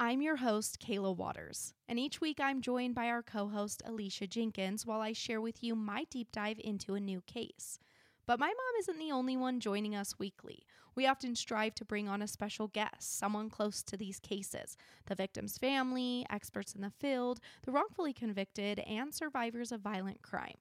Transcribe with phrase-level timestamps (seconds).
[0.00, 4.28] I'm your host, Kayla Waters, and each week I'm joined by our co host, Alicia
[4.28, 7.80] Jenkins, while I share with you my deep dive into a new case.
[8.24, 10.62] But my mom isn't the only one joining us weekly.
[10.94, 14.76] We often strive to bring on a special guest, someone close to these cases
[15.06, 20.58] the victim's family, experts in the field, the wrongfully convicted, and survivors of violent crime.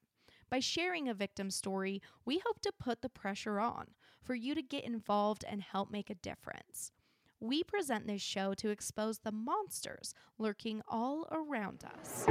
[0.49, 3.89] By sharing a victim story, we hope to put the pressure on
[4.23, 6.91] for you to get involved and help make a difference.
[7.39, 12.25] We present this show to expose the monsters lurking all around us.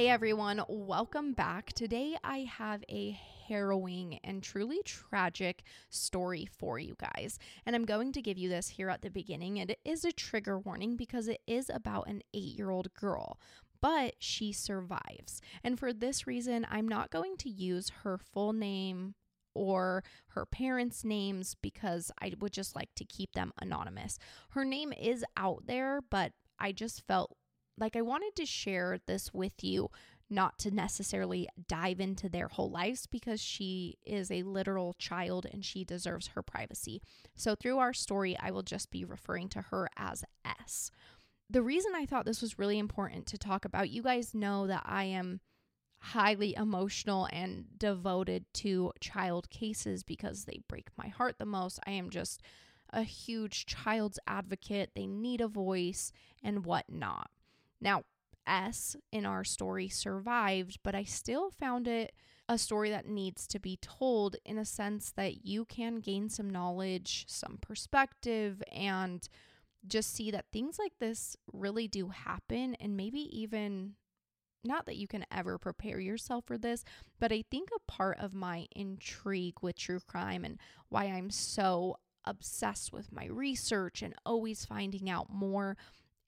[0.00, 1.74] Hey everyone, welcome back.
[1.74, 3.10] Today I have a
[3.46, 7.38] harrowing and truly tragic story for you guys.
[7.66, 9.60] And I'm going to give you this here at the beginning.
[9.60, 13.38] And it is a trigger warning because it is about an eight year old girl.
[13.82, 15.42] But she survives.
[15.62, 19.16] And for this reason, I'm not going to use her full name
[19.54, 24.18] or her parents' names because I would just like to keep them anonymous.
[24.52, 27.36] Her name is out there, but I just felt
[27.80, 29.90] like I wanted to share this with you,
[30.28, 35.64] not to necessarily dive into their whole lives because she is a literal child and
[35.64, 37.02] she deserves her privacy.
[37.34, 40.90] So through our story, I will just be referring to her as S.
[41.48, 44.84] The reason I thought this was really important to talk about, you guys know that
[44.86, 45.40] I am
[45.98, 51.80] highly emotional and devoted to child cases because they break my heart the most.
[51.86, 52.40] I am just
[52.92, 54.92] a huge child's advocate.
[54.94, 57.30] They need a voice and whatnot.
[57.80, 58.02] Now,
[58.46, 62.12] S in our story survived, but I still found it
[62.48, 66.50] a story that needs to be told in a sense that you can gain some
[66.50, 69.28] knowledge, some perspective, and
[69.86, 72.74] just see that things like this really do happen.
[72.80, 73.94] And maybe even
[74.64, 76.84] not that you can ever prepare yourself for this,
[77.18, 80.58] but I think a part of my intrigue with true crime and
[80.88, 85.76] why I'm so obsessed with my research and always finding out more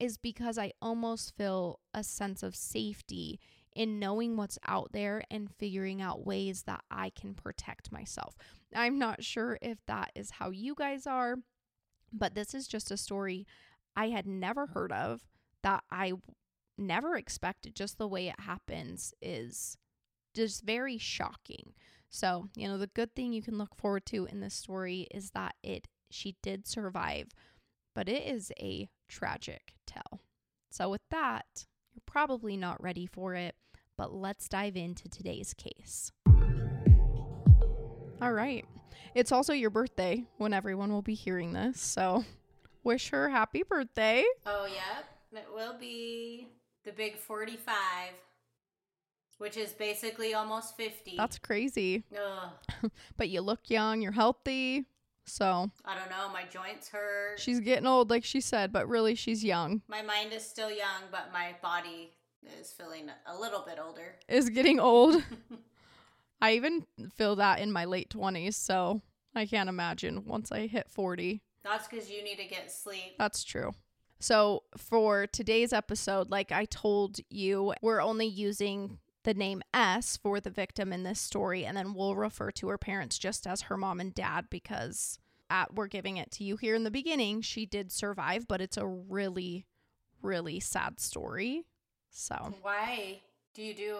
[0.02, 3.38] is because I almost feel a sense of safety
[3.72, 8.34] in knowing what's out there and figuring out ways that I can protect myself.
[8.74, 11.36] I'm not sure if that is how you guys are,
[12.12, 13.46] but this is just a story
[13.94, 15.20] I had never heard of
[15.62, 16.14] that I
[16.76, 17.76] never expected.
[17.76, 19.78] Just the way it happens is
[20.34, 21.74] just very shocking.
[22.10, 25.30] So, you know, the good thing you can look forward to in this story is
[25.30, 27.28] that it she did survive,
[27.94, 30.20] but it is a tragic tale.
[30.70, 33.54] So, with that, you're probably not ready for it,
[33.96, 36.12] but let's dive into today's case.
[38.22, 38.64] All right.
[39.14, 41.80] It's also your birthday when everyone will be hearing this.
[41.80, 42.24] So,
[42.84, 44.24] wish her happy birthday.
[44.46, 45.06] Oh, yep.
[45.32, 46.48] It will be
[46.84, 47.74] the big 45,
[49.38, 51.16] which is basically almost 50.
[51.16, 52.04] That's crazy.
[52.14, 52.90] Ugh.
[53.16, 54.86] But you look young, you're healthy.
[55.24, 56.28] So, I don't know.
[56.32, 57.38] My joints hurt.
[57.38, 59.82] she's getting old, like she said, but really she's young.
[59.88, 62.10] my mind is still young, but my body
[62.60, 64.16] is feeling a little bit older.
[64.28, 65.22] Is getting old.
[66.40, 66.84] I even
[67.16, 68.54] feel that in my late 20s.
[68.54, 69.00] So,
[69.34, 71.40] I can't imagine once I hit 40.
[71.62, 73.16] That's because you need to get sleep.
[73.18, 73.72] That's true.
[74.18, 80.40] So, for today's episode, like I told you, we're only using the name S for
[80.40, 83.76] the victim in this story, and then we'll refer to her parents just as her
[83.76, 85.18] mom and dad because
[85.50, 87.42] at, we're giving it to you here in the beginning.
[87.42, 89.66] She did survive, but it's a really,
[90.22, 91.64] really sad story.
[92.10, 93.20] So, Why
[93.54, 93.96] do you do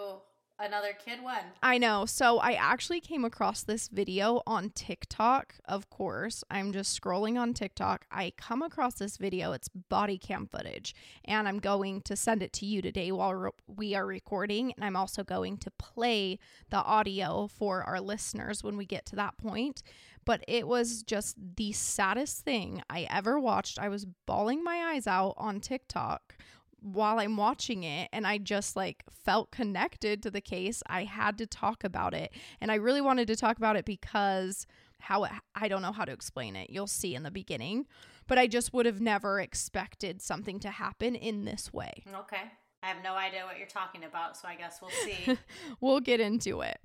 [0.63, 1.43] another kid one?
[1.61, 2.05] I know.
[2.05, 5.55] So I actually came across this video on TikTok.
[5.65, 8.05] Of course, I'm just scrolling on TikTok.
[8.11, 9.51] I come across this video.
[9.51, 13.51] It's body cam footage, and I'm going to send it to you today while re-
[13.67, 14.73] we are recording.
[14.73, 16.39] And I'm also going to play
[16.69, 19.83] the audio for our listeners when we get to that point.
[20.25, 23.77] But it was just the saddest thing I ever watched.
[23.77, 26.37] I was bawling my eyes out on TikTok
[26.83, 30.83] while I'm watching it and I just like felt connected to the case.
[30.87, 32.31] I had to talk about it.
[32.61, 34.67] And I really wanted to talk about it because
[34.99, 36.69] how it, I don't know how to explain it.
[36.69, 37.85] You'll see in the beginning,
[38.27, 42.03] but I just would have never expected something to happen in this way.
[42.13, 42.51] Okay.
[42.81, 45.37] I have no idea what you're talking about, so I guess we'll see.
[45.81, 46.79] we'll get into it.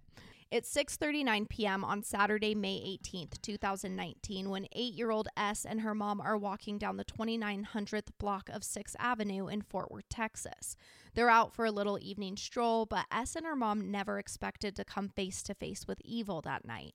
[0.51, 1.85] It's 6:39 p.m.
[1.85, 7.05] on Saturday, May 18th, 2019, when 8-year-old S and her mom are walking down the
[7.05, 10.75] 2900th block of 6th Avenue in Fort Worth, Texas.
[11.13, 14.87] They're out for a little evening stroll, but S and her mom never expected to
[14.87, 16.95] come face to face with evil that night.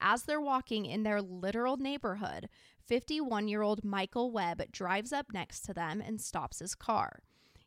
[0.00, 2.48] As they're walking in their literal neighborhood,
[2.86, 7.20] 51 year old Michael Webb drives up next to them and stops his car.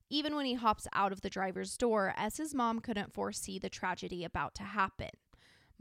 [0.10, 3.70] Even when he hops out of the driver's door, as his mom couldn't foresee the
[3.70, 5.10] tragedy about to happen.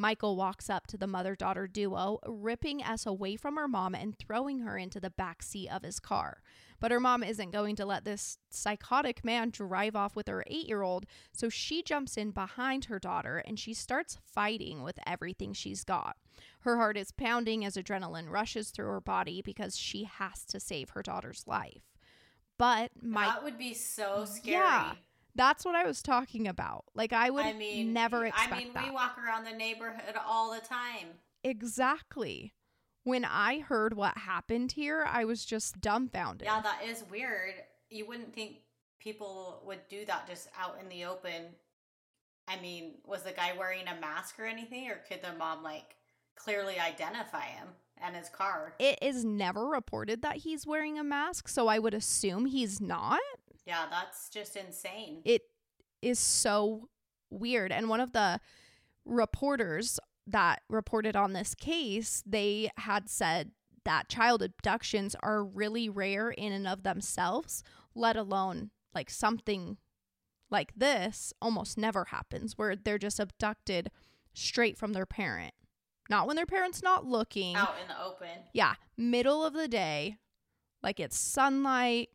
[0.01, 4.17] Michael walks up to the mother daughter duo, ripping S away from her mom and
[4.17, 6.41] throwing her into the back seat of his car.
[6.79, 10.69] But her mom isn't going to let this psychotic man drive off with her eight
[10.69, 15.53] year old, so she jumps in behind her daughter and she starts fighting with everything
[15.53, 16.17] she's got.
[16.61, 20.91] Her heart is pounding as adrenaline rushes through her body because she has to save
[20.91, 21.83] her daughter's life.
[22.59, 24.57] But my that would be so scary.
[24.57, 24.93] Yeah.
[25.35, 26.85] That's what I was talking about.
[26.95, 28.85] Like I would I mean, never expect I mean, that.
[28.85, 31.09] we walk around the neighborhood all the time.
[31.45, 32.55] exactly.
[33.05, 36.45] When I heard what happened here, I was just dumbfounded.
[36.47, 37.55] Yeah, that is weird.
[37.89, 38.57] You wouldn't think
[38.99, 41.45] people would do that just out in the open.
[42.49, 45.95] I mean, was the guy wearing a mask or anything, or could the mom like
[46.35, 47.69] clearly identify him
[48.03, 48.75] and his car?
[48.79, 53.21] It is never reported that he's wearing a mask, so I would assume he's not.
[53.67, 55.21] Yeah, that's just insane.
[55.25, 55.43] It
[56.01, 56.89] is so
[57.31, 57.73] weird.
[57.73, 58.41] And one of the
[59.05, 63.51] reporters that reported on this case, they had said
[63.85, 67.63] that child abductions are really rare in and of themselves,
[67.95, 69.79] let alone like something
[70.51, 73.91] like this almost never happens where they're just abducted
[74.35, 75.55] straight from their parent.
[76.09, 77.55] Not when their parent's not looking.
[77.55, 78.45] Out in the open.
[78.53, 80.17] Yeah, middle of the day,
[80.83, 82.09] like it's sunlight,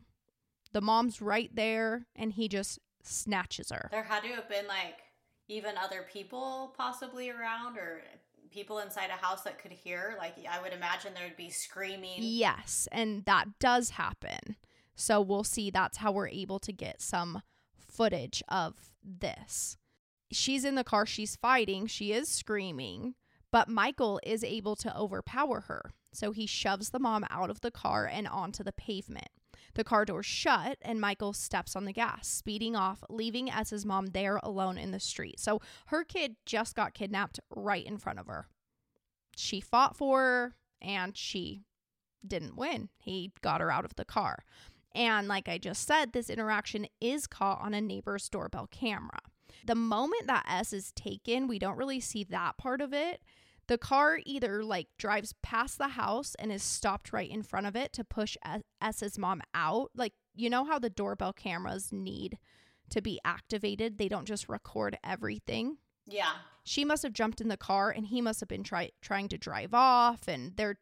[0.72, 3.90] the mom's right there, and he just snatches her.
[3.92, 5.00] There had to have been like
[5.48, 8.01] even other people possibly around or
[8.50, 10.16] people inside a house that could hear.
[10.18, 12.18] Like I would imagine there'd be screaming.
[12.19, 14.56] Yes, and that does happen.
[14.95, 17.42] So we'll see that's how we're able to get some
[17.75, 19.78] footage of this.
[20.31, 23.16] She's in the car, she's fighting, she is screaming,
[23.54, 25.92] but Michael is able to overpower her.
[26.12, 29.30] So he shoves the mom out of the car and onto the pavement.
[29.76, 34.08] The car doors shut, and Michael steps on the gas, speeding off, leaving S's mom
[34.08, 35.40] there alone in the street.
[35.40, 38.48] So her kid just got kidnapped right in front of her.
[39.36, 41.62] She fought for her, and she
[42.28, 42.90] didn't win.
[42.98, 44.46] He got her out of the car.
[44.96, 49.20] And like I just said, this interaction is caught on a neighbor's doorbell camera.
[49.66, 53.22] The moment that S is taken, we don't really see that part of it.
[53.68, 57.75] The car either like drives past the house and is stopped right in front of
[57.75, 58.38] it to push
[58.81, 59.92] S's mom out.
[59.95, 62.38] Like, you know how the doorbell cameras need
[62.89, 63.98] to be activated?
[63.98, 65.77] They don't just record everything.
[66.06, 66.31] Yeah.
[66.63, 69.38] She must have jumped in the car and he must have been try- trying to
[69.38, 70.77] drive off and they're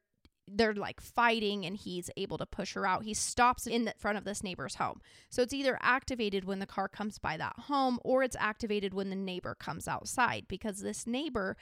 [0.54, 3.04] they're like fighting and he's able to push her out.
[3.04, 5.00] He stops in the front of this neighbor's home.
[5.30, 9.10] So it's either activated when the car comes by that home or it's activated when
[9.10, 11.56] the neighbor comes outside because this neighbor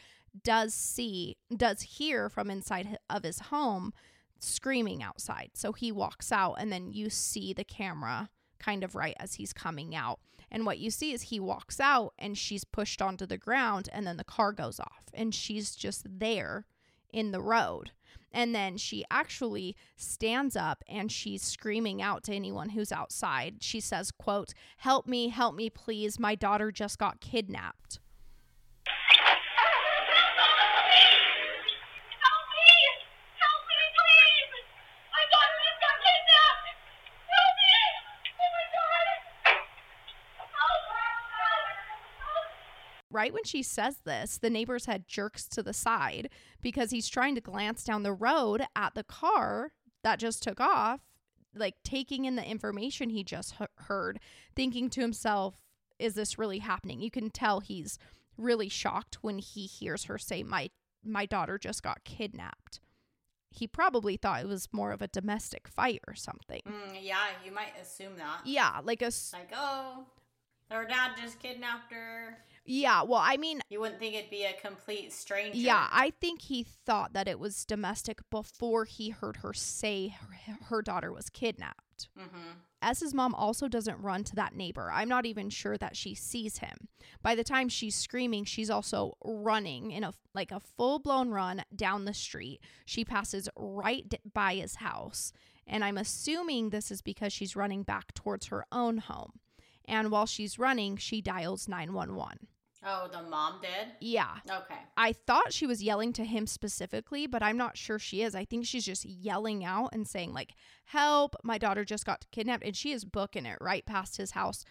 [0.44, 3.94] does see does hear from inside of his home
[4.40, 5.52] screaming outside.
[5.54, 9.54] So he walks out and then you see the camera kind of right as he's
[9.54, 10.20] coming out.
[10.52, 14.08] And what you see is he walks out and she's pushed onto the ground and
[14.08, 16.66] then the car goes off and she's just there
[17.12, 17.92] in the road.
[18.32, 23.58] And then she actually stands up and she's screaming out to anyone who's outside.
[23.62, 26.20] She says, quote, "Help me, help me please.
[26.20, 28.00] My daughter just got kidnapped."
[43.20, 46.30] Right when she says this, the neighbor's head jerks to the side
[46.62, 49.74] because he's trying to glance down the road at the car
[50.06, 51.02] that just took off,
[51.54, 54.22] like taking in the information he just heard,
[54.56, 55.58] thinking to himself,
[56.00, 57.02] is this really happening?
[57.02, 58.00] You can tell he's
[58.38, 60.70] really shocked when he hears her say my
[61.04, 62.80] my daughter just got kidnapped.
[63.50, 66.62] He probably thought it was more of a domestic fight or something.
[66.66, 68.42] Mm, yeah, you might assume that.
[68.46, 70.06] Yeah, like a like oh,
[70.72, 72.38] her dad just kidnapped her.
[72.66, 75.58] Yeah, well, I mean, you wouldn't think it'd be a complete stranger.
[75.58, 80.58] Yeah, I think he thought that it was domestic before he heard her say her,
[80.66, 82.10] her daughter was kidnapped.
[82.18, 82.60] Mm-hmm.
[82.82, 84.90] S's mom also doesn't run to that neighbor.
[84.94, 86.88] I'm not even sure that she sees him.
[87.22, 92.06] By the time she's screaming, she's also running in a like a full-blown run down
[92.06, 92.62] the street.
[92.86, 95.34] She passes right by his house,
[95.68, 99.34] and I'm assuming this is because she's running back towards her own home.
[99.90, 102.48] And while she's running, she dials 911.
[102.86, 103.92] Oh, the mom did?
[104.00, 104.36] Yeah.
[104.50, 104.80] Okay.
[104.96, 108.36] I thought she was yelling to him specifically, but I'm not sure she is.
[108.36, 110.54] I think she's just yelling out and saying, like,
[110.86, 112.64] help, my daughter just got kidnapped.
[112.64, 114.64] And she is booking it right past his house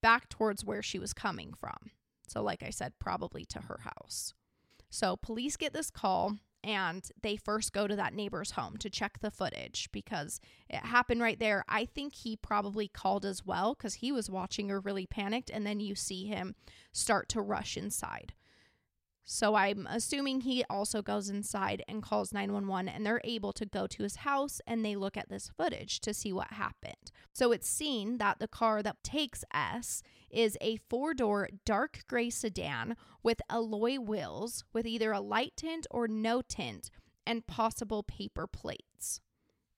[0.00, 1.92] back towards where she was coming from.
[2.26, 4.34] So, like I said, probably to her house.
[4.90, 9.18] So, police get this call and they first go to that neighbor's home to check
[9.20, 11.64] the footage because it happened right there.
[11.68, 15.66] I think he probably called as well because he was watching her really panicked, and
[15.66, 16.54] then you see him
[16.92, 18.32] start to rush inside.
[19.24, 23.86] So I'm assuming he also goes inside and calls 911 and they're able to go
[23.86, 27.12] to his house and they look at this footage to see what happened.
[27.32, 32.96] So it's seen that the car that takes S is a four-door dark gray sedan
[33.22, 36.90] with alloy wheels with either a light tint or no tint
[37.24, 39.20] and possible paper plates.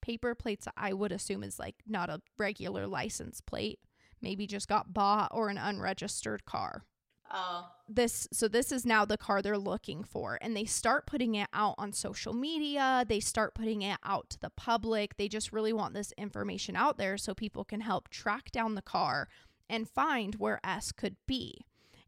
[0.01, 3.81] Paper plates I would assume is like not a regular license plate,
[4.23, 6.85] maybe just got bought or an unregistered car
[7.31, 7.69] Oh.
[7.89, 11.49] this so this is now the car they're looking for and they start putting it
[11.53, 15.73] out on social media they start putting it out to the public they just really
[15.73, 19.29] want this information out there so people can help track down the car
[19.69, 21.65] and find where s could be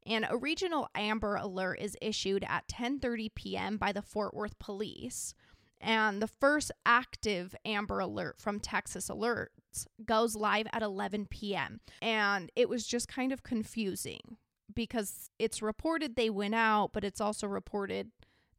[0.06, 3.76] and a regional amber alert is issued at 10:30 p.m.
[3.76, 5.34] by the Fort Worth police
[5.80, 11.80] and the first active amber alert from Texas alerts goes live at 11 p.m.
[12.00, 14.36] and it was just kind of confusing
[14.76, 18.12] because it's reported they went out, but it's also reported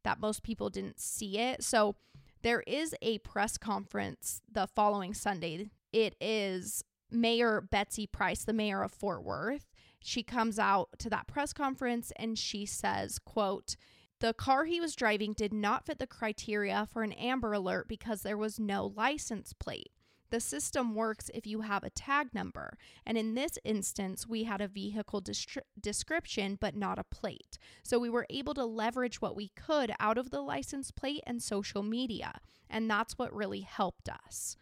[0.04, 1.64] that most people didn't see it.
[1.64, 1.96] So
[2.42, 5.70] there is a press conference the following Sunday.
[5.92, 9.66] It is Mayor Betsy Price, the mayor of Fort Worth.
[10.00, 13.76] She comes out to that press conference and she says, quote,
[14.20, 18.22] the car he was driving did not fit the criteria for an Amber Alert because
[18.22, 19.92] there was no license plate.
[20.30, 24.60] The system works if you have a tag number, and in this instance, we had
[24.60, 27.58] a vehicle destri- description but not a plate.
[27.82, 31.42] So we were able to leverage what we could out of the license plate and
[31.42, 34.56] social media, and that's what really helped us.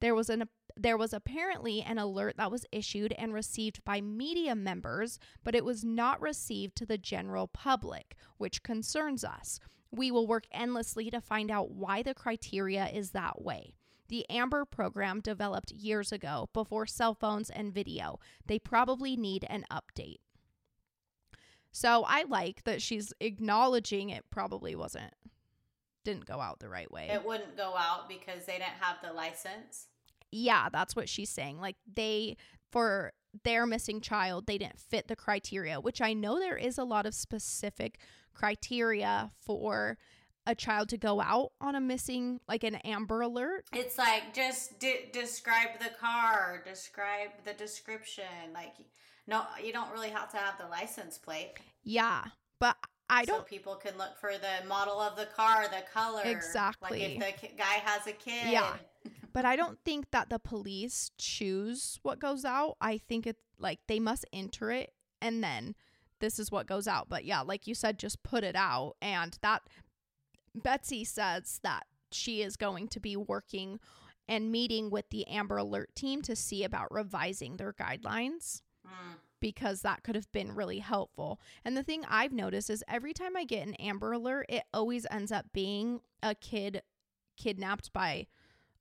[0.00, 0.44] There was an
[0.76, 5.64] there was apparently an alert that was issued and received by media members, but it
[5.64, 9.60] was not received to the general public, which concerns us.
[9.90, 13.74] We will work endlessly to find out why the criteria is that way.
[14.10, 18.18] The Amber program developed years ago before cell phones and video.
[18.44, 20.18] They probably need an update.
[21.72, 25.14] So I like that she's acknowledging it probably wasn't,
[26.04, 27.08] didn't go out the right way.
[27.10, 29.86] It wouldn't go out because they didn't have the license.
[30.32, 31.60] yeah, that's what she's saying.
[31.60, 32.36] Like they,
[32.70, 33.12] for
[33.44, 37.06] their missing child, they didn't fit the criteria, which I know there is a lot
[37.06, 37.98] of specific
[38.34, 39.98] criteria for
[40.46, 43.66] a child to go out on a missing, like an Amber Alert.
[43.72, 48.24] It's like just de- describe the car, describe the description.
[48.54, 48.74] Like,
[49.26, 51.52] no, you don't really have to have the license plate.
[51.82, 52.24] Yeah,
[52.58, 52.76] but
[53.08, 53.46] I don't.
[53.46, 56.22] people can look for the model of the car, the color.
[56.24, 57.18] Exactly.
[57.18, 58.50] Like if the guy has a kid.
[58.50, 58.74] Yeah.
[59.32, 62.76] But I don't think that the police choose what goes out.
[62.80, 64.92] I think it's like they must enter it
[65.22, 65.76] and then
[66.20, 67.08] this is what goes out.
[67.08, 68.96] But yeah, like you said, just put it out.
[69.00, 69.62] And that
[70.54, 73.78] Betsy says that she is going to be working
[74.28, 79.16] and meeting with the Amber Alert team to see about revising their guidelines Mm.
[79.40, 81.38] because that could have been really helpful.
[81.64, 85.06] And the thing I've noticed is every time I get an Amber Alert, it always
[85.10, 86.82] ends up being a kid
[87.36, 88.26] kidnapped by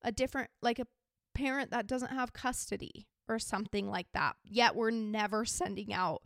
[0.01, 0.87] a different, like a
[1.33, 4.37] parent that doesn't have custody or something like that.
[4.45, 6.21] Yet we're never sending out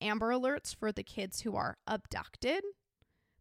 [0.00, 2.64] Amber Alerts for the kids who are abducted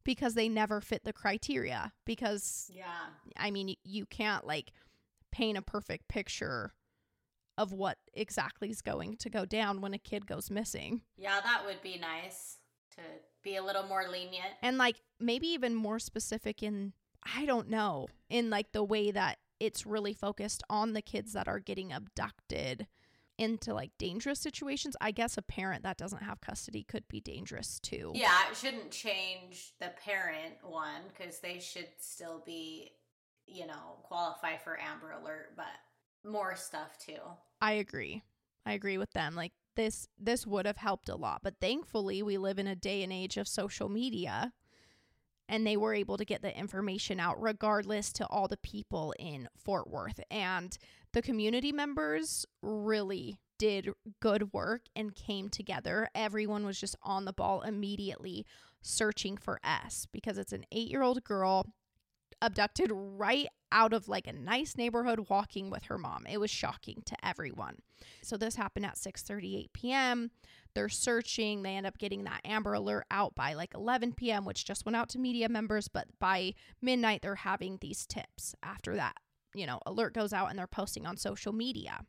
[0.03, 1.93] because they never fit the criteria.
[2.05, 3.07] Because, Yeah.
[3.37, 4.71] I mean, you can't like
[5.31, 6.73] paint a perfect picture
[7.57, 11.01] of what exactly is going to go down when a kid goes missing.
[11.17, 12.57] Yeah, that would be nice
[12.91, 13.01] to
[13.43, 14.53] be a little more lenient.
[14.61, 16.93] And like maybe even more specific in
[17.35, 21.49] I don't know, in like the way that it's really focused on the kids that
[21.49, 22.87] are getting abducted
[23.39, 24.95] into like dangerous situations.
[24.99, 28.11] I guess a parent that doesn't have custody could be dangerous too.
[28.13, 32.91] Yeah, it shouldn't change the parent one because they should still be,
[33.47, 37.21] you know, qualify for Amber Alert, but more stuff too.
[37.61, 38.23] I agree.
[38.65, 39.35] I agree with them.
[39.35, 43.03] Like this this would have helped a lot, but thankfully we live in a day
[43.03, 44.51] and age of social media
[45.47, 49.47] and they were able to get the information out regardless to all the people in
[49.57, 50.77] Fort Worth and
[51.13, 53.89] the community members really did
[54.21, 56.09] good work and came together.
[56.15, 58.45] Everyone was just on the ball immediately
[58.81, 61.73] searching for S because it's an 8-year-old girl
[62.41, 66.25] abducted right out of like a nice neighborhood walking with her mom.
[66.27, 67.79] It was shocking to everyone.
[68.21, 70.31] So this happened at 6:38 p.m.
[70.73, 71.63] They're searching.
[71.63, 74.95] They end up getting that Amber Alert out by like 11 p.m., which just went
[74.95, 75.87] out to media members.
[75.87, 78.55] But by midnight, they're having these tips.
[78.63, 79.17] After that,
[79.53, 82.01] you know, alert goes out and they're posting on social media.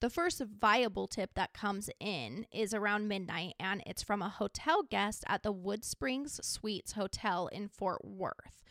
[0.00, 4.82] The first viable tip that comes in is around midnight, and it's from a hotel
[4.82, 8.62] guest at the Wood Springs Suites Hotel in Fort Worth.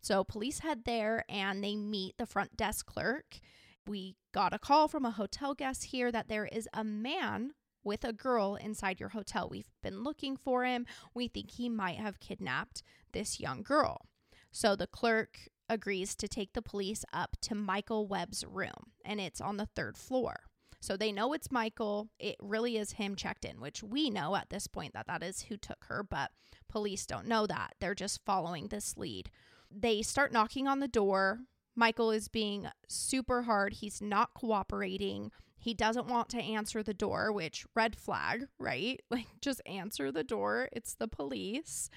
[0.00, 3.38] So police head there and they meet the front desk clerk.
[3.86, 7.52] We got a call from a hotel guest here that there is a man
[7.84, 9.48] with a girl inside your hotel.
[9.50, 10.86] We've been looking for him.
[11.14, 12.82] We think he might have kidnapped
[13.12, 14.06] this young girl.
[14.50, 19.40] So the clerk agrees to take the police up to Michael Webb's room, and it's
[19.40, 20.40] on the third floor.
[20.80, 22.08] So they know it's Michael.
[22.18, 25.42] It really is him checked in, which we know at this point that that is
[25.42, 26.32] who took her, but
[26.68, 27.74] police don't know that.
[27.80, 29.30] They're just following this lead.
[29.70, 31.40] They start knocking on the door.
[31.76, 33.74] Michael is being super hard.
[33.74, 35.30] He's not cooperating.
[35.58, 39.00] He doesn't want to answer the door, which red flag, right?
[39.10, 40.70] Like, just answer the door.
[40.72, 41.90] It's the police.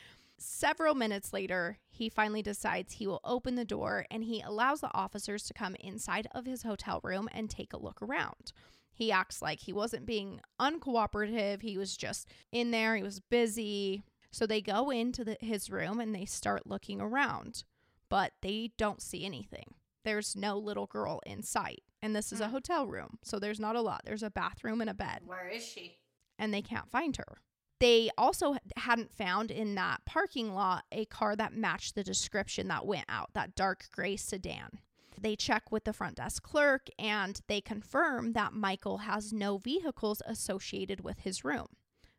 [0.46, 4.94] Several minutes later, he finally decides he will open the door and he allows the
[4.94, 8.52] officers to come inside of his hotel room and take a look around.
[8.94, 11.62] He acts like he wasn't being uncooperative.
[11.62, 14.04] He was just in there, he was busy.
[14.32, 17.64] So they go into the, his room and they start looking around,
[18.10, 19.76] but they don't see anything.
[20.04, 21.84] There's no little girl in sight.
[22.02, 22.52] And this is a Hmm.
[22.56, 24.02] hotel room, so there's not a lot.
[24.04, 26.00] There's a bathroom and a bed, Where is she?
[26.38, 27.38] and they can't find her.
[27.84, 32.86] They also hadn't found in that parking lot a car that matched the description that
[32.86, 34.80] went out, that dark gray sedan.
[35.20, 40.22] They check with the front desk clerk and they confirm that Michael has no vehicles
[40.26, 41.68] associated with his room.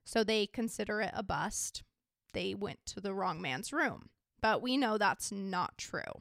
[0.05, 1.83] So they consider it a bust.
[2.35, 4.11] They went to the wrong man's room.
[4.43, 6.21] But we know that's not true.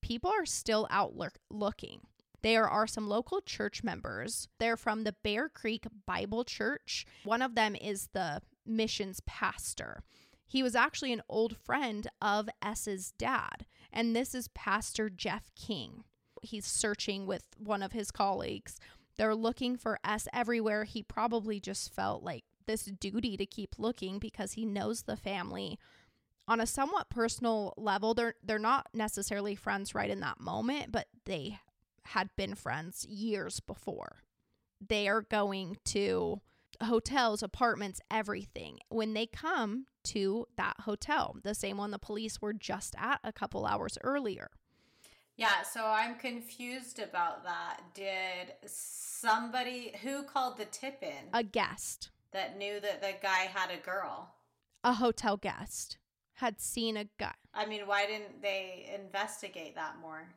[0.00, 2.00] People are still out look- looking.
[2.42, 4.48] There are some local church members.
[4.58, 7.06] They're from the Bear Creek Bible Church.
[7.24, 10.02] One of them is the missions pastor.
[10.46, 16.04] He was actually an old friend of S's dad, and this is Pastor Jeff King.
[16.42, 18.78] He's searching with one of his colleagues.
[19.16, 20.84] They're looking for S everywhere.
[20.84, 25.78] He probably just felt like this duty to keep looking because he knows the family
[26.48, 28.14] on a somewhat personal level.
[28.14, 31.60] They're they're not necessarily friends right in that moment, but they
[32.06, 34.22] had been friends years before.
[34.86, 36.40] They are going to
[36.82, 38.78] hotels, apartments, everything.
[38.88, 43.32] When they come to that hotel, the same one the police were just at a
[43.32, 44.50] couple hours earlier.
[45.36, 47.80] Yeah, so I'm confused about that.
[47.94, 53.70] Did somebody who called the tip in A guest, that knew that the guy had
[53.70, 54.34] a girl?
[54.84, 55.96] a hotel guest,
[56.34, 57.34] had seen a guy.
[57.54, 60.28] I mean, why didn't they investigate that more?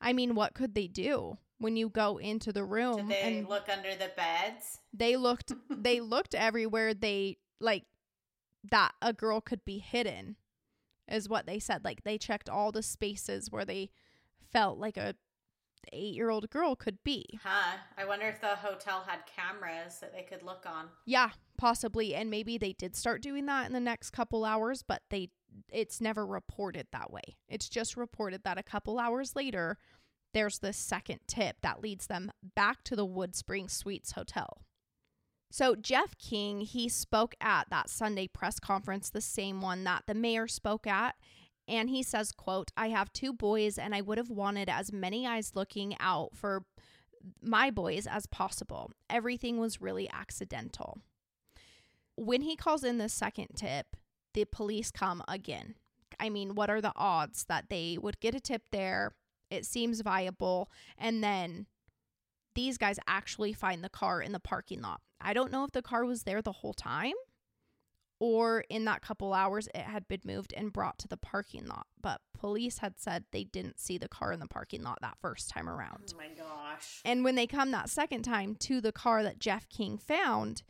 [0.00, 3.48] I mean, what could they do when you go into the room Did they and
[3.48, 4.78] look under the beds?
[4.92, 7.84] they looked they looked everywhere they like
[8.70, 10.36] that a girl could be hidden
[11.10, 13.90] is what they said like they checked all the spaces where they
[14.52, 15.14] felt like a
[15.92, 17.78] 8-year-old girl could be Huh.
[17.96, 20.86] I wonder if the hotel had cameras that they could look on.
[21.06, 25.02] yeah possibly and maybe they did start doing that in the next couple hours but
[25.10, 25.30] they
[25.70, 27.36] it's never reported that way.
[27.48, 29.78] It's just reported that a couple hours later
[30.34, 34.62] there's this second tip that leads them back to the wood springs suites hotel.
[35.50, 40.14] So jeff king he spoke at that sunday press conference the same one that the
[40.14, 41.14] mayor spoke at
[41.66, 45.26] and he says quote i have two boys and i would have wanted as many
[45.26, 46.66] eyes looking out for
[47.42, 48.92] my boys as possible.
[49.08, 50.98] Everything was really accidental.
[52.16, 53.96] When he calls in the second tip,
[54.38, 55.74] the police come again.
[56.20, 59.14] I mean, what are the odds that they would get a tip there?
[59.50, 60.70] It seems viable.
[60.96, 61.66] And then
[62.54, 65.00] these guys actually find the car in the parking lot.
[65.20, 67.14] I don't know if the car was there the whole time
[68.20, 71.86] or in that couple hours it had been moved and brought to the parking lot.
[72.00, 75.50] But police had said they didn't see the car in the parking lot that first
[75.50, 76.14] time around.
[76.14, 77.00] Oh my gosh.
[77.04, 80.62] And when they come that second time to the car that Jeff King found,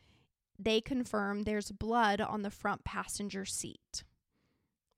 [0.58, 4.04] they confirm there's blood on the front passenger seat.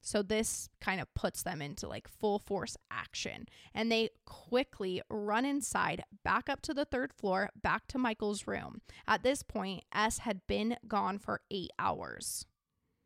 [0.03, 3.47] So this kind of puts them into like full force action.
[3.75, 8.81] And they quickly run inside, back up to the third floor, back to Michael's room.
[9.07, 12.47] At this point, S had been gone for eight hours.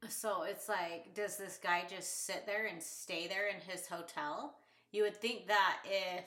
[0.09, 4.55] So it's like, does this guy just sit there and stay there in his hotel?
[4.93, 6.25] You would think that if,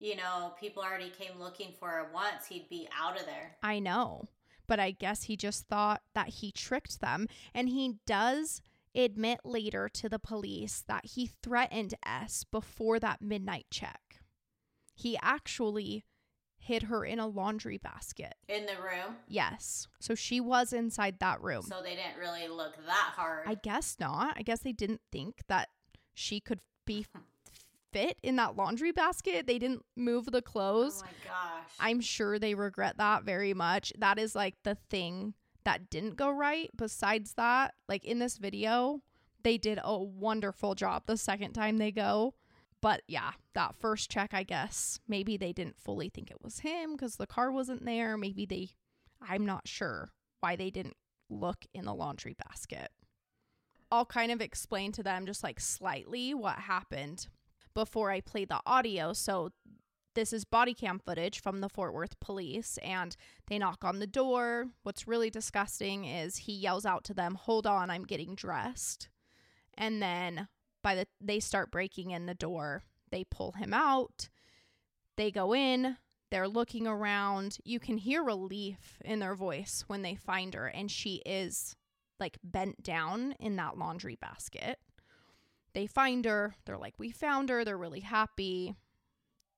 [0.00, 3.56] you know, people already came looking for her once, he'd be out of there.
[3.62, 4.24] I know.
[4.68, 7.26] But I guess he just thought that he tricked them.
[7.54, 8.60] And he does
[8.94, 14.20] admit later to the police that he threatened S before that midnight check.
[14.94, 16.04] He actually
[16.58, 18.34] hid her in a laundry basket.
[18.48, 19.16] In the room?
[19.26, 19.88] Yes.
[20.00, 21.62] So she was inside that room.
[21.62, 23.44] So they didn't really look that hard.
[23.46, 24.34] I guess not.
[24.36, 25.68] I guess they didn't think that
[26.14, 27.06] she could be
[27.92, 29.46] fit in that laundry basket.
[29.46, 31.02] They didn't move the clothes.
[31.02, 31.72] Oh my gosh.
[31.80, 33.92] I'm sure they regret that very much.
[33.98, 36.70] That is like the thing that didn't go right.
[36.76, 39.02] Besides that, like in this video,
[39.42, 42.34] they did a wonderful job the second time they go.
[42.80, 46.92] But yeah, that first check, I guess, maybe they didn't fully think it was him
[46.92, 48.16] because the car wasn't there.
[48.16, 48.70] Maybe they,
[49.20, 50.96] I'm not sure why they didn't
[51.28, 52.90] look in the laundry basket.
[53.90, 57.26] I'll kind of explain to them just like slightly what happened
[57.74, 59.12] before I play the audio.
[59.12, 59.50] So
[60.14, 64.06] this is body cam footage from the Fort Worth police and they knock on the
[64.06, 64.66] door.
[64.82, 69.08] What's really disgusting is he yells out to them, "Hold on, I'm getting dressed."
[69.74, 70.48] And then
[70.82, 72.82] by the they start breaking in the door.
[73.10, 74.28] They pull him out.
[75.16, 75.98] They go in.
[76.30, 77.58] They're looking around.
[77.64, 81.76] You can hear relief in their voice when they find her and she is
[82.20, 84.78] like bent down in that laundry basket.
[85.74, 86.54] They find her.
[86.64, 88.74] They're like, "We found her." They're really happy.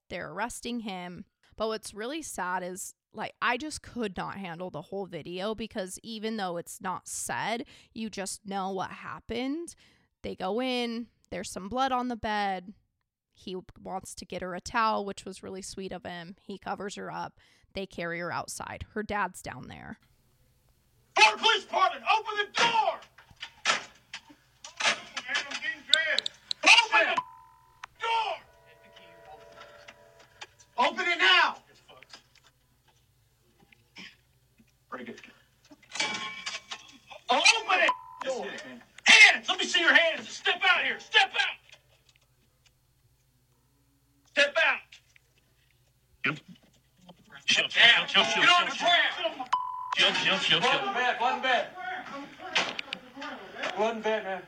[0.09, 1.25] They're arresting him.
[1.57, 5.99] But what's really sad is like I just could not handle the whole video because
[6.03, 9.75] even though it's not said, you just know what happened.
[10.23, 12.75] They go in, there's some blood on the bed.
[13.33, 16.37] He wants to get her a towel, which was really sweet of him.
[16.41, 17.39] He covers her up.
[17.75, 18.85] They carry her outside.
[18.93, 19.99] Her dad's down there.
[21.15, 22.03] Police open
[22.37, 23.01] the door!
[23.67, 26.31] Man, I'm getting dressed.
[26.65, 27.23] Open the
[28.01, 28.37] door!
[30.81, 31.57] Open it now!
[34.91, 35.21] Very good.
[37.29, 37.91] Open it!
[39.05, 39.47] Hands!
[39.47, 40.27] Let me see your hands!
[40.27, 40.99] Step out here!
[40.99, 41.57] Step out!
[44.25, 44.79] Step out!
[46.25, 46.35] Chill,
[47.45, 48.09] chill, Down!
[48.09, 49.51] chill, chill, Get on chill, the chill, ground!
[49.97, 50.89] chill, chill, chill, Blood chill.
[50.89, 51.67] in bed, blood in bed.
[53.77, 54.43] Blood in bed, man.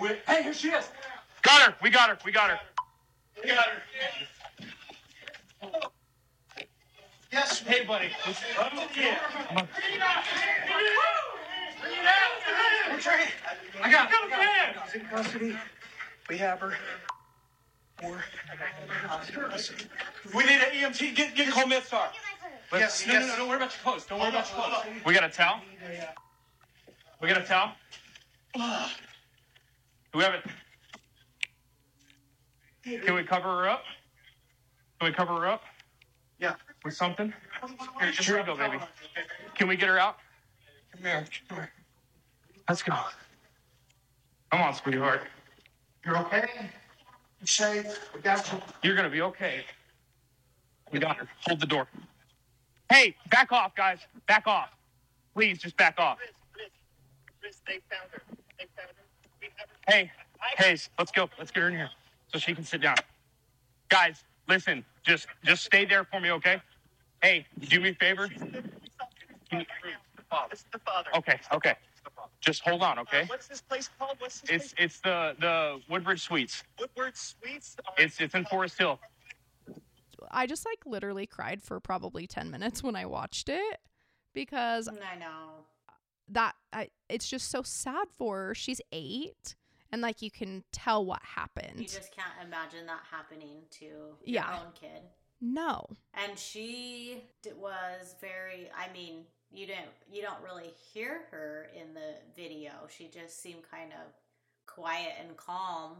[0.00, 0.88] We, hey, here she is.
[1.42, 1.76] Got her.
[1.80, 2.18] We got her.
[2.24, 2.58] We got her.
[3.40, 3.82] We got her.
[7.34, 8.10] Yes, hey, buddy.
[8.96, 9.18] Yeah.
[9.48, 9.68] Come on.
[12.92, 13.26] We're trying.
[13.82, 14.76] I got Come it.
[14.92, 15.56] She's in custody.
[16.28, 16.74] We have her.
[18.04, 18.22] We're
[20.32, 21.16] We need an EMT.
[21.16, 22.06] Get get a call MedStar.
[22.72, 24.06] Yes, no, no, no, don't worry about your clothes.
[24.06, 25.02] Don't worry about your clothes.
[25.04, 25.60] We got a towel.
[27.20, 27.72] We got a towel.
[28.54, 30.44] Do we have it?
[33.04, 33.82] Can we cover her up?
[35.00, 35.62] Can we cover her up
[36.38, 36.54] Yeah.
[36.84, 37.32] With something?
[38.00, 38.76] Here, just Here we wrap go, baby.
[38.76, 38.88] around?
[39.56, 40.18] Can we get her out?
[40.92, 41.24] Come here.
[41.48, 41.70] Come here.
[42.68, 42.94] Let's go.
[44.52, 45.22] Come on, sweetheart.
[46.04, 46.46] You're okay?
[47.40, 47.98] You're safe.
[48.14, 48.60] We got you.
[48.82, 49.64] You're gonna be okay.
[50.92, 51.28] We got her.
[51.46, 51.88] Hold the door.
[52.90, 54.00] Hey, back off, guys.
[54.28, 54.68] Back off.
[55.34, 56.18] Please, just back off.
[59.88, 60.10] Hey,
[60.58, 61.28] Hayes, let's go.
[61.38, 61.90] Let's get her in here
[62.32, 62.96] so she can sit down.
[63.88, 64.84] Guys, listen.
[65.02, 66.62] Just, just stay there for me, okay?
[67.24, 68.28] Hey, do me a favor.
[68.28, 68.38] This
[70.60, 71.08] is the father.
[71.16, 71.74] Okay, okay.
[72.42, 73.22] Just hold on, okay?
[73.22, 74.16] Uh, what's this place called?
[74.18, 74.84] What's this It's, place?
[74.84, 76.62] it's the the Woodbridge Suites.
[76.78, 77.76] Woodward Suites.
[77.78, 79.00] Uh, It's, it's in Forest Hill.
[80.30, 83.78] I just like literally cried for probably 10 minutes when I watched it
[84.34, 85.64] because I know.
[86.28, 88.54] that I it's just so sad for her.
[88.54, 89.54] She's 8
[89.90, 91.80] and like you can tell what happened.
[91.80, 94.50] You just can't imagine that happening to Yeah.
[94.50, 95.02] your own kid.
[95.40, 95.86] No.
[96.14, 97.24] And she
[97.56, 98.70] was very.
[98.76, 99.90] I mean, you didn't.
[100.10, 102.72] You don't really hear her in the video.
[102.88, 104.12] She just seemed kind of
[104.66, 105.96] quiet and calm.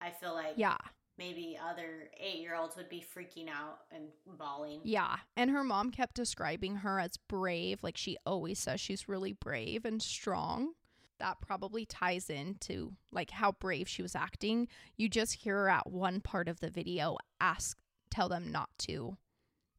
[0.00, 0.78] I feel like Yeah.
[1.18, 4.80] maybe other eight-year-olds would be freaking out and bawling.
[4.84, 5.18] Yeah.
[5.36, 7.82] And her mom kept describing her as brave.
[7.82, 10.72] Like she always says she's really brave and strong.
[11.18, 14.68] That probably ties into like how brave she was acting.
[14.96, 17.76] You just hear her at one part of the video ask
[18.10, 19.16] tell them not to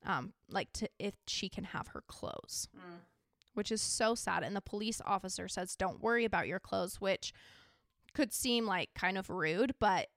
[0.05, 2.67] um like to if she can have her clothes.
[2.75, 2.99] Mm.
[3.53, 7.33] Which is so sad and the police officer says don't worry about your clothes, which
[8.13, 10.07] could seem like kind of rude, but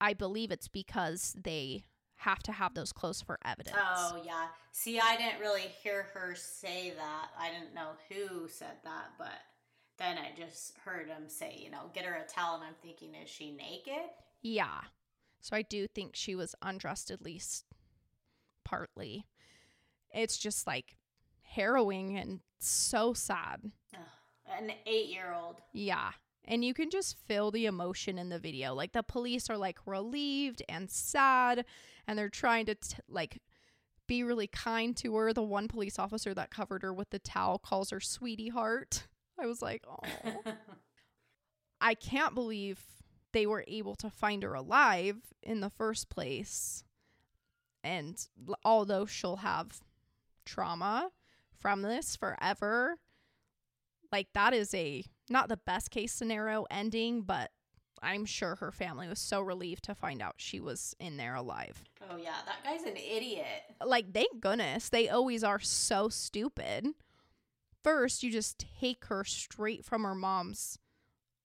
[0.00, 1.84] I believe it's because they
[2.16, 3.76] have to have those clothes for evidence.
[3.78, 4.46] Oh yeah.
[4.70, 7.28] See, I didn't really hear her say that.
[7.38, 9.40] I didn't know who said that, but
[9.98, 13.14] then I just heard him say, you know, get her a towel, and I'm thinking,
[13.14, 14.10] is she naked?
[14.40, 14.80] Yeah.
[15.42, 17.64] So I do think she was undressed at least
[18.64, 19.26] partly.
[20.14, 20.96] It's just like
[21.42, 23.60] harrowing and so sad.
[23.92, 24.00] Ugh.
[24.58, 25.60] An eight year old.
[25.72, 26.12] Yeah.
[26.44, 28.72] And you can just feel the emotion in the video.
[28.72, 31.64] Like the police are like relieved and sad
[32.06, 33.40] and they're trying to t- like
[34.06, 35.32] be really kind to her.
[35.32, 39.08] The one police officer that covered her with the towel calls her sweetie heart.
[39.38, 40.42] I was like, "Oh."
[41.80, 42.80] I can't believe
[43.32, 46.84] they were able to find her alive in the first place.
[47.84, 48.16] And
[48.48, 49.80] l- although she'll have
[50.44, 51.10] trauma
[51.58, 52.96] from this forever,
[54.10, 57.50] like that is a not the best case scenario ending, but
[58.02, 61.82] I'm sure her family was so relieved to find out she was in there alive.
[62.10, 63.46] oh yeah, that guy's an idiot.
[63.84, 64.88] Like, thank goodness.
[64.88, 66.88] They always are so stupid.
[67.82, 70.78] First, you just take her straight from her mom's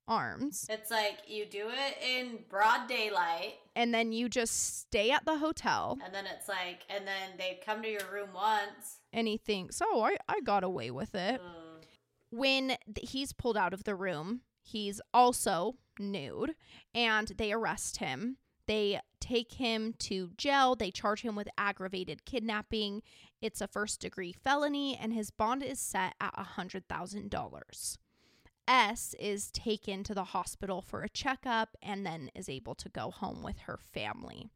[0.08, 5.26] arms, It's like you do it in broad daylight, and then you just stay at
[5.26, 9.00] the hotel, and then it's like, and then they come to your room once.
[9.14, 11.42] and he thinks, oh, I, I got away with it.
[11.44, 11.86] Ugh.
[12.30, 16.56] when th- he's pulled out of the room, he's also nude
[16.94, 18.38] and they arrest him.
[18.68, 20.76] They take him to jail.
[20.76, 23.02] They charge him with aggravated kidnapping.
[23.42, 27.98] It's a first degree felony and his bond is set at a $100,000.
[28.68, 33.12] S is taken to the hospital for a checkup and then is able to go
[33.12, 34.48] home with her family.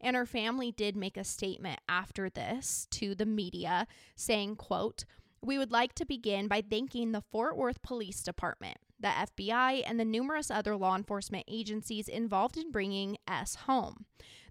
[0.00, 5.04] And her family did make a statement after this to the media saying, quote,
[5.42, 9.98] we would like to begin by thanking the Fort Worth Police Department, the FBI, and
[9.98, 14.06] the numerous other law enforcement agencies involved in bringing S home.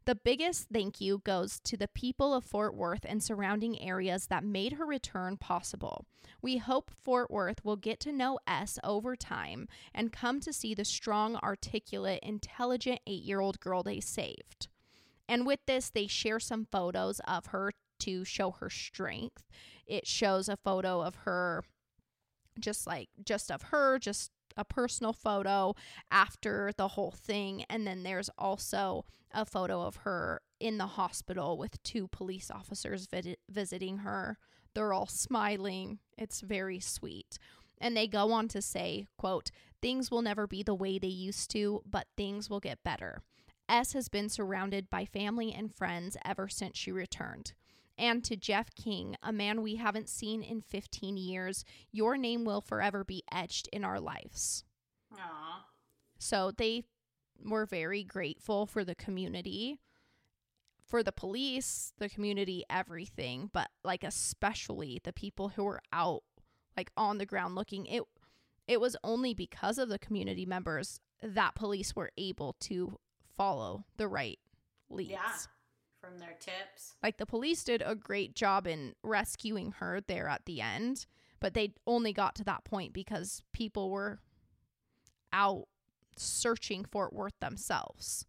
[0.08, 4.42] The biggest thank you goes to the people of Fort Worth and surrounding areas that
[4.42, 6.06] made her return possible.
[6.42, 10.74] We hope Fort Worth will get to know S over time and come to see
[10.74, 14.70] the strong, articulate, intelligent eight year old girl they saved.
[15.28, 19.44] And with this, they share some photos of her to show her strength.
[19.86, 21.66] It shows a photo of her,
[22.58, 25.74] just like, just of her, just a personal photo
[26.12, 27.64] after the whole thing.
[27.70, 33.08] And then there's also a photo of her in the hospital with two police officers
[33.08, 34.38] vid- visiting her.
[34.74, 36.00] They're all smiling.
[36.18, 37.38] It's very sweet.
[37.80, 41.52] And they go on to say, quote, things will never be the way they used
[41.52, 43.22] to, but things will get better.
[43.70, 47.54] S has been surrounded by family and friends ever since she returned.
[47.98, 52.62] And to Jeff King, a man we haven't seen in 15 years, your name will
[52.62, 54.64] forever be etched in our lives.
[55.18, 55.66] Aw.
[56.20, 56.84] So they
[57.44, 59.80] were very grateful for the community,
[60.86, 66.24] for the police, the community, everything, but like especially the people who were out
[66.76, 67.86] like on the ground looking.
[67.88, 68.04] It
[68.68, 73.00] it was only because of the community members that police were able to
[73.36, 74.40] follow the right
[74.90, 75.12] leads.
[75.12, 75.32] Yeah.
[76.08, 76.96] From their tips.
[77.04, 81.06] Like the police did a great job in rescuing her there at the end,
[81.40, 84.20] but they only got to that point because people were
[85.34, 85.68] out
[86.16, 88.26] searching Fort Worth themselves.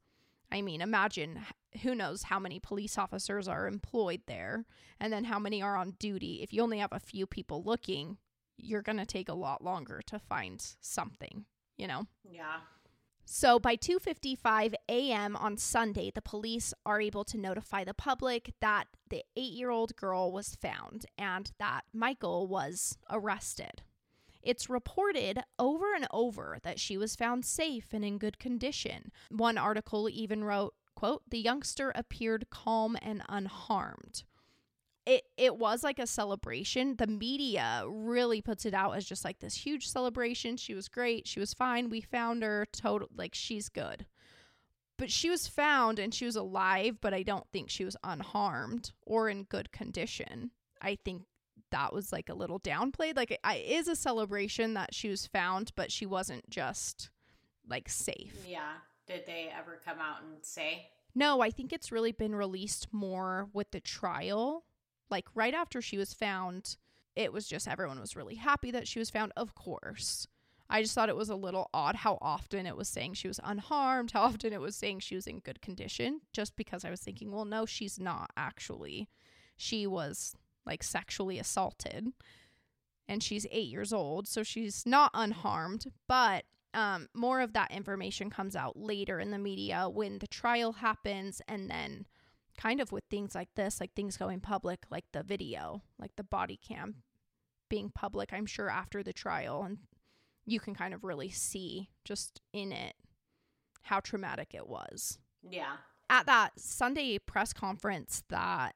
[0.50, 1.40] I mean, imagine
[1.82, 4.64] who knows how many police officers are employed there
[4.98, 6.40] and then how many are on duty.
[6.42, 8.16] If you only have a few people looking,
[8.56, 11.44] you're going to take a lot longer to find something,
[11.76, 12.06] you know?
[12.28, 12.60] Yeah.
[13.30, 15.36] So by 2:55 a.m.
[15.36, 20.54] on Sunday, the police are able to notify the public that the 8-year-old girl was
[20.54, 23.82] found and that Michael was arrested.
[24.42, 29.12] It's reported over and over that she was found safe and in good condition.
[29.30, 34.24] One article even wrote, quote, "The youngster appeared calm and unharmed."
[35.08, 36.96] It it was like a celebration.
[36.96, 40.58] The media really puts it out as just like this huge celebration.
[40.58, 41.26] She was great.
[41.26, 41.88] She was fine.
[41.88, 42.66] We found her.
[42.72, 44.04] Total like she's good.
[44.98, 48.92] But she was found and she was alive, but I don't think she was unharmed
[49.06, 50.50] or in good condition.
[50.82, 51.22] I think
[51.70, 53.16] that was like a little downplayed.
[53.16, 57.10] Like it, it is a celebration that she was found, but she wasn't just
[57.66, 58.44] like safe.
[58.46, 58.72] Yeah.
[59.06, 60.90] Did they ever come out and say?
[61.14, 64.64] No, I think it's really been released more with the trial.
[65.10, 66.76] Like right after she was found,
[67.16, 70.26] it was just everyone was really happy that she was found, of course.
[70.70, 73.40] I just thought it was a little odd how often it was saying she was
[73.42, 77.00] unharmed, how often it was saying she was in good condition, just because I was
[77.00, 79.08] thinking, well, no, she's not actually.
[79.56, 82.12] She was like sexually assaulted
[83.08, 86.44] and she's eight years old, so she's not unharmed, but
[86.74, 91.40] um, more of that information comes out later in the media when the trial happens
[91.48, 92.06] and then
[92.58, 96.24] kind of with things like this like things going public like the video like the
[96.24, 96.96] body cam
[97.70, 99.78] being public i'm sure after the trial and
[100.44, 102.94] you can kind of really see just in it
[103.82, 105.76] how traumatic it was Yeah.
[106.10, 108.74] at that sunday press conference that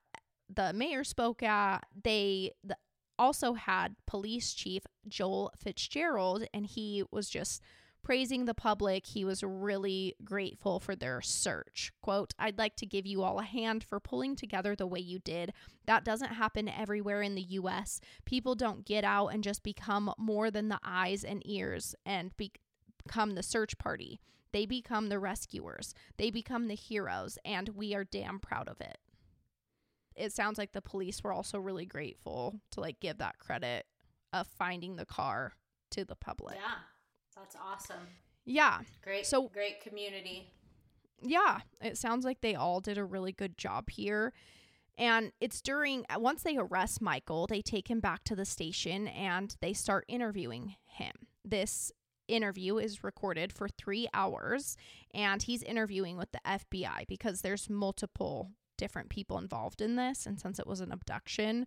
[0.55, 2.77] the mayor spoke at they the,
[3.19, 7.63] also had police chief Joel Fitzgerald, and he was just
[8.03, 9.07] praising the public.
[9.07, 11.93] He was really grateful for their search.
[12.03, 15.19] Quote, I'd like to give you all a hand for pulling together the way you
[15.19, 15.53] did.
[15.87, 18.01] That doesn't happen everywhere in the US.
[18.25, 22.53] People don't get out and just become more than the eyes and ears and be-
[23.05, 24.21] become the search party.
[24.53, 25.95] They become the rescuers.
[26.19, 28.99] They become the heroes, and we are damn proud of it.
[30.15, 33.87] It sounds like the police were also really grateful to like give that credit
[34.33, 35.55] of finding the car
[35.93, 36.57] to the public.
[36.57, 36.75] Yeah.
[37.37, 38.09] That's awesome.
[38.45, 38.81] Yeah.
[39.03, 39.27] Great.
[39.27, 40.51] So- great community.
[41.25, 44.33] Yeah, it sounds like they all did a really good job here.
[44.99, 49.57] And it's during, once they arrest Michael, they take him back to the station and
[49.61, 51.13] they start interviewing him.
[51.45, 51.93] This
[52.29, 54.77] interview is recorded for three hours
[55.15, 60.27] and he's interviewing with the FBI because there's multiple different people involved in this.
[60.27, 61.67] And since it was an abduction,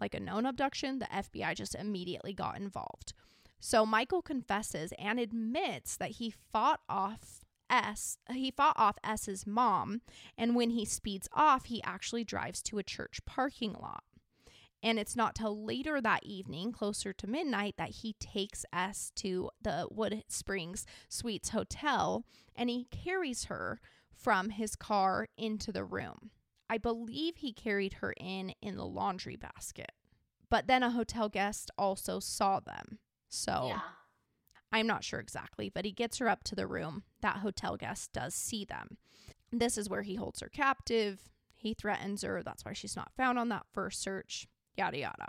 [0.00, 3.12] like a known abduction, the FBI just immediately got involved.
[3.60, 8.18] So Michael confesses and admits that he fought off S.
[8.32, 10.00] He fought off S's mom,
[10.36, 14.02] and when he speeds off, he actually drives to a church parking lot.
[14.82, 19.50] And it's not till later that evening, closer to midnight, that he takes S to
[19.60, 22.24] the Wood Springs Suites Hotel
[22.56, 23.80] and he carries her
[24.14, 26.30] from his car into the room.
[26.68, 29.92] I believe he carried her in in the laundry basket.
[30.48, 32.98] But then a hotel guest also saw them.
[33.30, 33.80] So Yeah.
[34.72, 37.02] I'm not sure exactly, but he gets her up to the room.
[37.22, 38.98] That hotel guest does see them.
[39.50, 41.28] This is where he holds her captive.
[41.54, 42.42] He threatens her.
[42.42, 45.26] That's why she's not found on that first search, yada, yada.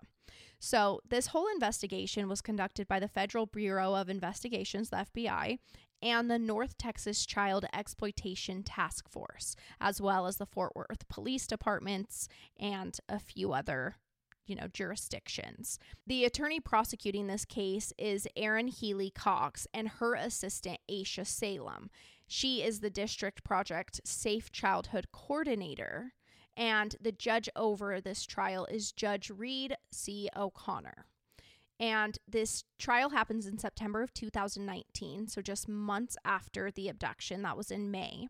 [0.60, 5.58] So, this whole investigation was conducted by the Federal Bureau of Investigations, the FBI,
[6.04, 11.48] and the North Texas Child Exploitation Task Force, as well as the Fort Worth Police
[11.48, 12.28] Departments
[12.60, 13.96] and a few other
[14.46, 15.80] you know, jurisdictions.
[16.08, 21.90] The attorney prosecuting this case is Erin Nealy Cox and her assistant Aisha Salem.
[22.28, 26.14] She is the district project Safe Childhood Coordinator,
[26.56, 30.30] and the judge over this trial is Judge Reed C.
[30.36, 31.06] O'Connor.
[31.80, 37.42] And this trial happens in September of 2019, so just months after the abduction.
[37.42, 38.28] That was in May.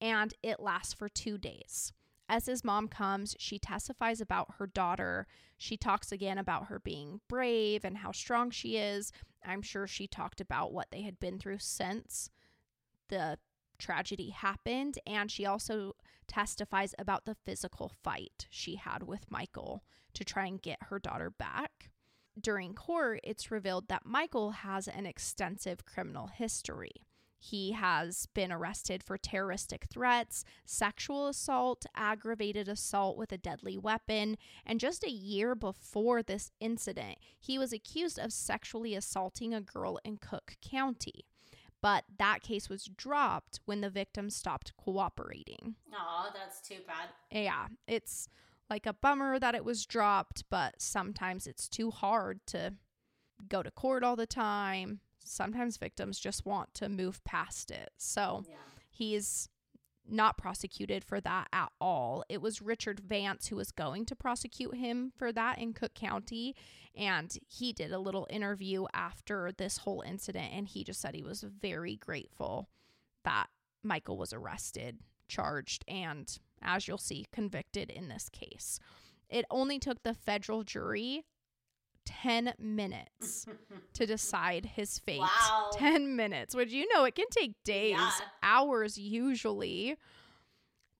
[0.00, 1.92] And it lasts for two days.
[2.28, 5.26] As his mom comes, she testifies about her daughter.
[5.56, 9.12] She talks again about her being brave and how strong she is.
[9.44, 12.30] I'm sure she talked about what they had been through since
[13.08, 13.38] the
[13.78, 14.98] tragedy happened.
[15.06, 15.94] And she also
[16.26, 19.84] testifies about the physical fight she had with Michael
[20.14, 21.90] to try and get her daughter back.
[22.38, 27.06] During court, it's revealed that Michael has an extensive criminal history.
[27.38, 34.36] He has been arrested for terroristic threats, sexual assault, aggravated assault with a deadly weapon,
[34.64, 39.98] and just a year before this incident, he was accused of sexually assaulting a girl
[40.04, 41.26] in Cook County.
[41.82, 45.76] But that case was dropped when the victim stopped cooperating.
[45.94, 47.10] Oh, that's too bad.
[47.30, 48.28] Yeah, it's
[48.68, 52.74] like a bummer that it was dropped, but sometimes it's too hard to
[53.48, 55.00] go to court all the time.
[55.28, 57.92] Sometimes victims just want to move past it.
[57.96, 58.56] So Yeah.
[58.90, 59.48] he's
[60.08, 62.24] not prosecuted for that at all.
[62.28, 66.54] It was Richard Vance who was going to prosecute him for that in Cook County.
[66.94, 70.52] And he did a little interview after this whole incident.
[70.52, 72.68] And he just said he was very grateful
[73.24, 73.48] that
[73.82, 78.78] Michael was arrested, charged, and as you'll see, convicted in this case.
[79.28, 81.24] It only took the federal jury
[82.06, 83.44] 10 minutes
[83.92, 85.20] to decide his fate.
[85.20, 85.70] Wow.
[85.74, 88.10] 10 minutes, which you know it can take days, Yeah.
[88.42, 89.96] hours usually.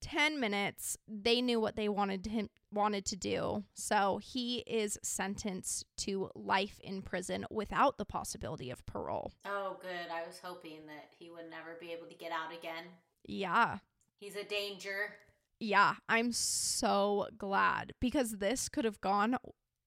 [0.01, 0.95] 10 minutes.
[1.07, 3.63] They knew what they wanted him wanted to do.
[3.73, 9.31] So he is sentenced to life in prison without the possibility of parole.
[9.45, 10.11] Oh, good.
[10.13, 12.83] I was hoping that he would never be able to get out again.
[13.25, 13.79] Yeah.
[14.19, 15.13] He's a danger.
[15.59, 19.37] Yeah, I'm so glad because this could have gone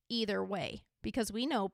[0.08, 1.72] either way because we know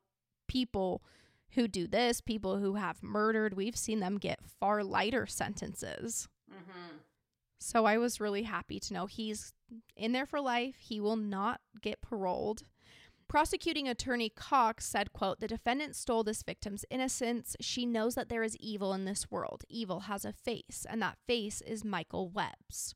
[0.48, 1.02] people
[1.50, 6.28] who do this, people who have murdered, we've seen them get far lighter sentences.
[6.52, 6.96] Mm-hmm.
[7.58, 9.54] So I was really happy to know he's
[9.96, 10.76] in there for life.
[10.78, 12.62] He will not get paroled.
[13.28, 17.56] Prosecuting attorney Cox said, quote, "The defendant stole this victim's innocence.
[17.60, 19.64] She knows that there is evil in this world.
[19.68, 22.94] Evil has a face, and that face is Michael Webb's."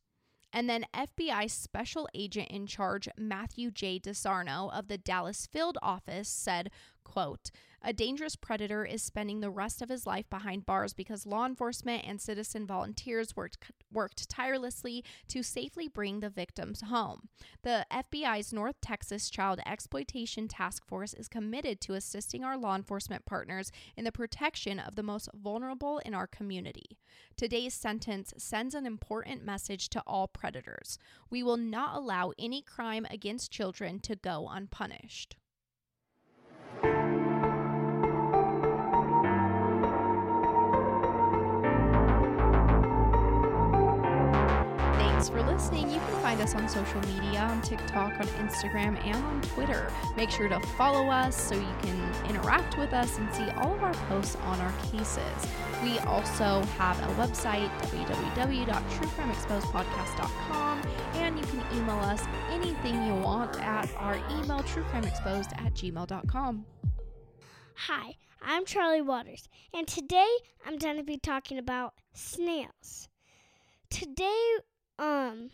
[0.53, 4.01] And then FBI special agent in charge Matthew J.
[4.01, 6.71] DeSarno of the Dallas field office said,
[7.05, 7.51] Quote,
[7.83, 12.05] a dangerous predator is spending the rest of his life behind bars because law enforcement
[12.07, 17.29] and citizen volunteers worked, worked tirelessly to safely bring the victims home.
[17.63, 23.25] The FBI's North Texas Child Exploitation Task Force is committed to assisting our law enforcement
[23.25, 26.99] partners in the protection of the most vulnerable in our community.
[27.37, 30.99] Today's sentence sends an important message to all predators.
[31.31, 35.37] We will not allow any crime against children to go unpunished.
[45.21, 45.91] Thanks for listening.
[45.91, 49.93] You can find us on social media on TikTok, on Instagram, and on Twitter.
[50.17, 53.83] Make sure to follow us so you can interact with us and see all of
[53.83, 55.47] our posts on our cases.
[55.83, 60.83] We also have a website, www.truecrimeexposedpodcast.com,
[61.17, 66.65] and you can email us anything you want at our email, truecrimeexposed at gmail.com.
[67.75, 70.31] Hi, I'm Charlie Waters, and today
[70.67, 73.11] I'm going to be talking about snails.
[73.91, 74.57] Today,
[75.01, 75.51] um,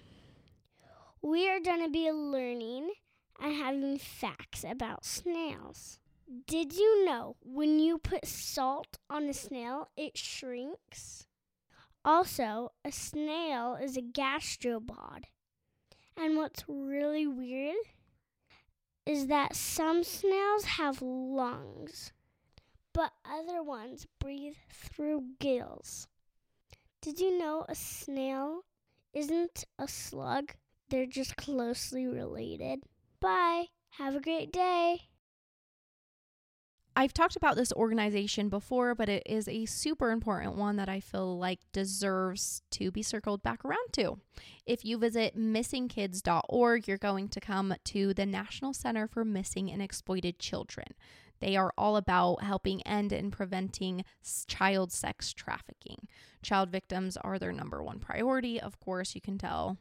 [1.22, 2.90] we are going to be learning
[3.40, 6.00] and having facts about snails.
[6.48, 11.26] Did you know when you put salt on a snail, it shrinks?
[12.04, 15.24] Also, a snail is a gastropod.
[16.16, 17.76] And what's really weird
[19.04, 22.12] is that some snails have lungs,
[22.92, 26.08] but other ones breathe through gills.
[27.00, 28.64] Did you know a snail
[29.16, 30.52] isn't a slug?
[30.90, 32.84] They're just closely related.
[33.20, 33.66] Bye.
[33.98, 35.08] Have a great day.
[36.98, 41.00] I've talked about this organization before, but it is a super important one that I
[41.00, 44.18] feel like deserves to be circled back around to.
[44.64, 49.82] If you visit missingkids.org, you're going to come to the National Center for Missing and
[49.82, 50.88] Exploited Children.
[51.40, 54.04] They are all about helping end and preventing
[54.46, 56.08] child sex trafficking.
[56.42, 58.60] Child victims are their number one priority.
[58.60, 59.78] Of course, you can tell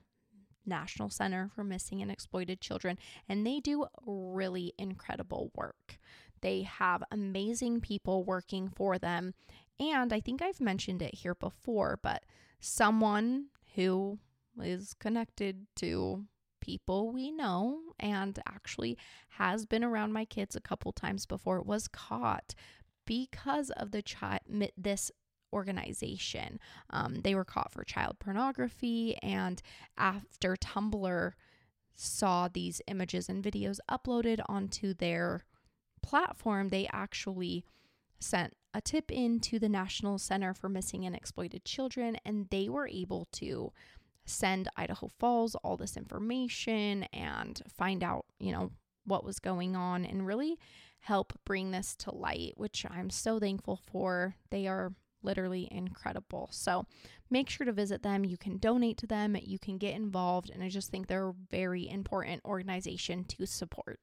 [0.65, 2.97] National Center for Missing and Exploited Children,
[3.29, 5.99] and they do really incredible work.
[6.41, 9.33] They have amazing people working for them.
[9.79, 12.23] And I think I've mentioned it here before, but
[12.59, 14.19] someone who
[14.61, 16.25] is connected to
[16.65, 18.97] people we know and actually
[19.29, 22.55] has been around my kids a couple times before was caught
[23.05, 24.41] because of the child
[24.75, 25.11] this
[25.53, 26.59] organization.
[26.89, 29.61] Um, they were caught for child pornography, and
[29.97, 31.33] after Tumblr
[31.93, 35.45] saw these images and videos uploaded onto their
[36.01, 37.63] platform, they actually
[38.19, 42.67] sent a tip in to the National Center for Missing and Exploited Children, and they
[42.67, 43.71] were able to
[44.25, 48.71] send Idaho Falls all this information and find out, you know,
[49.05, 50.57] what was going on and really
[50.99, 54.35] help bring this to light, which I'm so thankful for.
[54.49, 56.49] They are literally incredible.
[56.51, 56.85] So
[57.29, 58.25] make sure to visit them.
[58.25, 61.35] You can donate to them, you can get involved, and I just think they're a
[61.51, 63.99] very important organization to support.